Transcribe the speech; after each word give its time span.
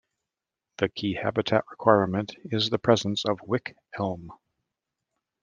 The 0.79 0.89
key 0.89 1.13
habitat 1.13 1.63
requirement 1.69 2.35
is 2.45 2.71
the 2.71 2.79
presence 2.79 3.23
of 3.23 3.39
wych 3.43 3.75
elm. 3.99 4.31